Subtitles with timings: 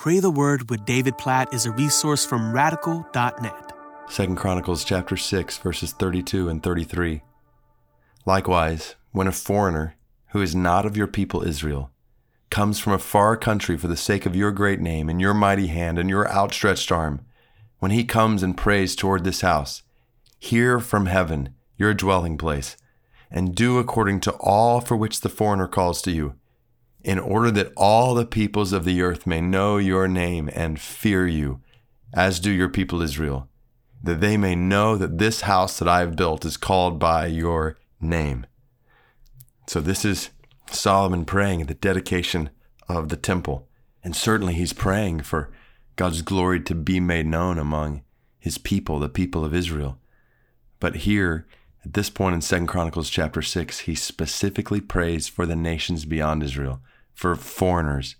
[0.00, 3.72] Pray the Word with David Platt is a resource from radical.net.
[4.08, 7.20] Second Chronicles chapter 6 verses 32 and 33.
[8.24, 9.96] Likewise, when a foreigner
[10.28, 11.90] who is not of your people Israel
[12.48, 15.66] comes from a far country for the sake of your great name and your mighty
[15.66, 17.20] hand and your outstretched arm,
[17.80, 19.82] when he comes and prays toward this house,
[20.38, 22.78] hear from heaven, your dwelling place,
[23.30, 26.36] and do according to all for which the foreigner calls to you,
[27.02, 31.26] in order that all the peoples of the earth may know your name and fear
[31.26, 31.60] you,
[32.12, 33.48] as do your people Israel,
[34.02, 37.76] that they may know that this house that I have built is called by your
[38.00, 38.46] name.
[39.66, 40.30] So this is
[40.70, 42.50] Solomon praying at the dedication
[42.88, 43.68] of the temple.
[44.02, 45.50] And certainly he's praying for
[45.96, 48.02] God's glory to be made known among
[48.38, 49.98] his people, the people of Israel.
[50.78, 51.46] But here,
[51.84, 56.42] at this point in Second Chronicles chapter 6, he specifically prays for the nations beyond
[56.42, 56.80] Israel,
[57.14, 58.16] for foreigners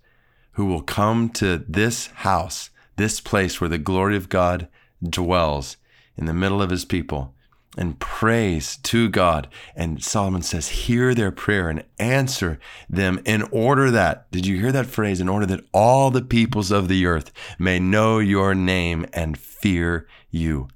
[0.53, 4.67] who will come to this house, this place where the glory of God
[5.07, 5.77] dwells
[6.17, 7.33] in the middle of his people
[7.77, 9.47] and praise to God.
[9.75, 14.73] And Solomon says, hear their prayer and answer them in order that, did you hear
[14.73, 15.21] that phrase?
[15.21, 20.05] In order that all the peoples of the earth may know your name and fear
[20.29, 20.67] you.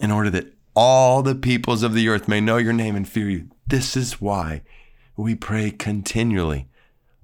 [0.00, 3.28] In order that all the peoples of the earth may know your name and fear
[3.28, 3.48] you.
[3.66, 4.62] This is why
[5.16, 6.68] we pray continually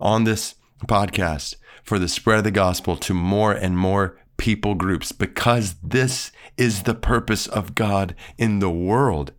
[0.01, 0.55] on this
[0.87, 6.31] podcast for the spread of the gospel to more and more people groups because this
[6.57, 9.33] is the purpose of God in the world.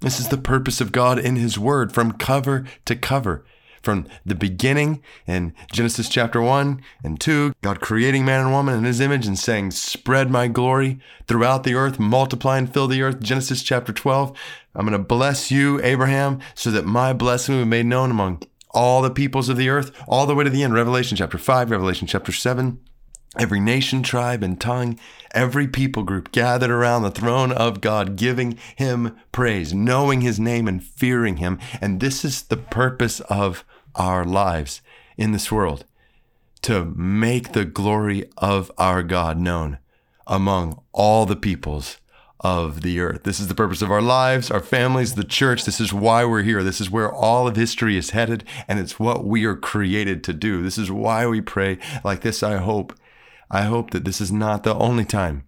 [0.00, 3.44] This is the purpose of God in His Word from cover to cover.
[3.82, 8.84] From the beginning in Genesis chapter 1 and 2, God creating man and woman in
[8.84, 13.20] His image and saying, Spread my glory throughout the earth, multiply and fill the earth.
[13.20, 14.36] Genesis chapter 12,
[14.74, 18.42] I'm going to bless you, Abraham, so that my blessing will be made known among
[18.72, 20.74] all the peoples of the earth, all the way to the end.
[20.74, 22.78] Revelation chapter 5, Revelation chapter 7,
[23.38, 24.98] Every nation, tribe, and tongue,
[25.32, 30.66] every people group gathered around the throne of God, giving him praise, knowing his name
[30.66, 31.60] and fearing him.
[31.80, 33.64] And this is the purpose of
[33.94, 34.82] our lives
[35.16, 35.84] in this world
[36.62, 39.78] to make the glory of our God known
[40.26, 41.98] among all the peoples
[42.40, 43.24] of the earth.
[43.24, 45.64] This is the purpose of our lives, our families, the church.
[45.64, 46.62] This is why we're here.
[46.62, 50.32] This is where all of history is headed, and it's what we are created to
[50.32, 50.62] do.
[50.62, 52.94] This is why we pray like this, I hope
[53.50, 55.42] I hope that this is not the only time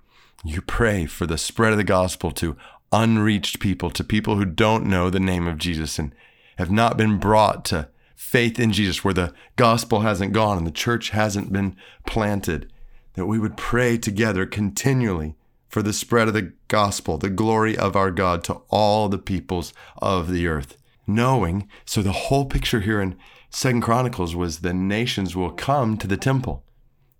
[0.44, 2.56] you pray for the spread of the gospel to
[2.90, 6.12] unreached people, to people who don't know the name of Jesus and
[6.58, 7.88] have not been brought to
[8.22, 12.72] faith in Jesus, where the gospel hasn't gone and the church hasn't been planted,
[13.14, 15.34] that we would pray together continually
[15.68, 19.74] for the spread of the gospel, the glory of our God to all the peoples
[19.98, 20.78] of the earth.
[21.06, 23.16] Knowing, so the whole picture here in
[23.50, 26.64] Second Chronicles was the nations will come to the temple.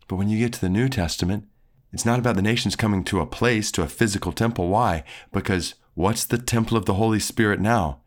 [0.09, 1.47] But when you get to the New Testament,
[1.93, 4.69] it's not about the nations coming to a place, to a physical temple.
[4.69, 5.05] Why?
[5.31, 8.01] Because what's the temple of the Holy Spirit now?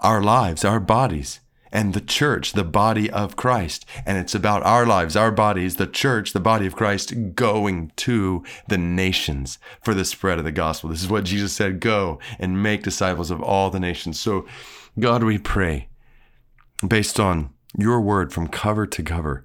[0.00, 1.38] Our lives, our bodies,
[1.72, 3.84] and the church, the body of Christ.
[4.06, 8.44] And it's about our lives, our bodies, the church, the body of Christ, going to
[8.68, 10.90] the nations for the spread of the gospel.
[10.90, 14.20] This is what Jesus said go and make disciples of all the nations.
[14.20, 14.46] So,
[14.98, 15.88] God, we pray
[16.86, 19.44] based on your word from cover to cover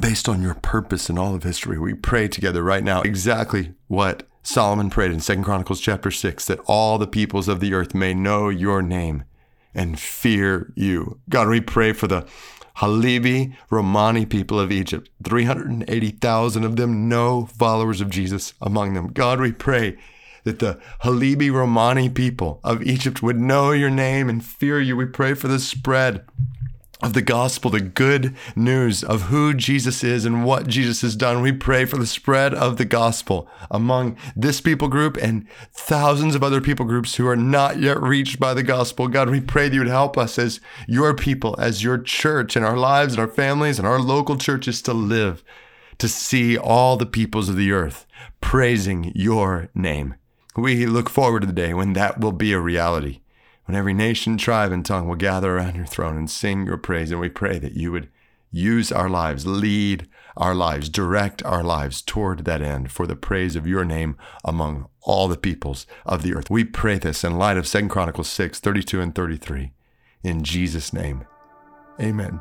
[0.00, 4.24] based on your purpose in all of history, we pray together right now exactly what
[4.42, 8.14] Solomon prayed in Second Chronicles chapter 6 that all the peoples of the earth may
[8.14, 9.24] know your name
[9.78, 11.20] and fear you.
[11.30, 12.26] God, we pray for the
[12.78, 19.12] Halibi Romani people of Egypt, 380,000 of them, no followers of Jesus among them.
[19.12, 19.96] God, we pray
[20.42, 24.96] that the Halibi Romani people of Egypt would know your name and fear you.
[24.96, 26.24] We pray for the spread
[27.00, 31.42] of the gospel, the good news of who Jesus is and what Jesus has done.
[31.42, 36.42] We pray for the spread of the gospel among this people group and thousands of
[36.42, 39.06] other people groups who are not yet reached by the gospel.
[39.06, 42.64] God, we pray that you would help us as your people, as your church and
[42.64, 45.44] our lives and our families and our local churches to live,
[45.98, 48.06] to see all the peoples of the earth
[48.40, 50.16] praising your name.
[50.56, 53.20] We look forward to the day when that will be a reality
[53.68, 57.10] when every nation, tribe, and tongue will gather around your throne and sing your praise.
[57.10, 58.08] And we pray that you would
[58.50, 63.56] use our lives, lead our lives, direct our lives toward that end for the praise
[63.56, 66.48] of your name among all the peoples of the earth.
[66.48, 69.72] We pray this in light of 2 Chronicles 6, 32 and 33.
[70.22, 71.26] In Jesus' name,
[72.00, 72.40] amen.